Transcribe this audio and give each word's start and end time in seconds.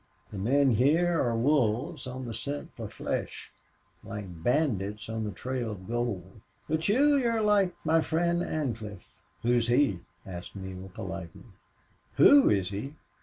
"The 0.31 0.39
men 0.39 0.71
here 0.71 1.21
are 1.21 1.35
wolves 1.37 2.07
on 2.07 2.25
the 2.25 2.33
scent 2.33 2.71
for 2.75 2.87
flesh; 2.89 3.51
like 4.03 4.41
bandits 4.41 5.07
on 5.07 5.25
the 5.25 5.31
trail 5.31 5.69
of 5.69 5.87
gold.... 5.87 6.41
But 6.67 6.89
you 6.89 7.17
you're 7.17 7.43
like 7.43 7.75
my 7.83 8.01
friend 8.01 8.41
Ancliffe." 8.41 9.13
"Who 9.43 9.53
is 9.53 9.67
he?" 9.67 9.99
asked 10.25 10.55
Neale, 10.55 10.89
politely. 10.95 11.43
"WHO 12.15 12.49
is 12.49 12.69
he? 12.69 12.95